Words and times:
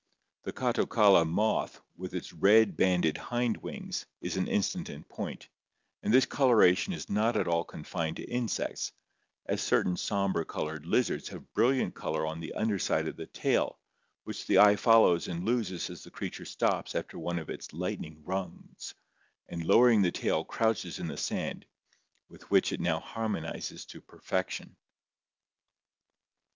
The 0.45 0.51
Catocala 0.51 1.25
moth, 1.25 1.79
with 1.95 2.33
red 2.33 2.75
banded 2.75 3.17
hind 3.17 3.57
wings, 3.57 4.07
is 4.19 4.35
an 4.35 4.47
instance 4.47 4.89
in 4.89 5.03
point, 5.03 5.47
and 6.01 6.11
this 6.11 6.25
coloration 6.25 6.91
is 6.91 7.07
not 7.07 7.37
at 7.37 7.47
all 7.47 7.63
confined 7.63 8.15
to 8.17 8.23
insects, 8.23 8.93
as 9.45 9.61
certain 9.61 9.95
somber 9.95 10.43
colored 10.43 10.87
lizards 10.87 11.27
have 11.27 11.53
brilliant 11.53 11.93
color 11.93 12.25
on 12.25 12.39
the 12.39 12.51
under 12.53 12.79
side 12.79 13.07
of 13.07 13.15
the 13.15 13.27
tail, 13.27 13.77
which 14.23 14.47
the 14.47 14.57
eye 14.57 14.75
follows 14.75 15.27
and 15.27 15.45
loses 15.45 15.87
as 15.91 16.03
the 16.03 16.09
creature 16.09 16.45
stops 16.45 16.95
after 16.95 17.19
one 17.19 17.37
of 17.37 17.51
its 17.51 17.71
lightning 17.71 18.23
runs 18.23 18.95
and 19.49 19.63
lowering 19.65 20.01
the 20.01 20.11
tail 20.11 20.43
crouches 20.43 20.97
in 20.97 21.05
the 21.05 21.15
sand, 21.17 21.63
with 22.27 22.49
which 22.49 22.73
it 22.73 22.79
now 22.79 22.99
harmonizes 22.99 23.85
to 23.85 24.01
per 24.01 24.19
fection. 24.19 24.75